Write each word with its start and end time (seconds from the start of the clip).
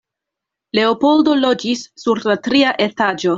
Leopoldo 0.79 1.35
loĝis 1.41 1.85
sur 2.05 2.23
la 2.31 2.39
tria 2.49 2.73
etaĝo. 2.89 3.29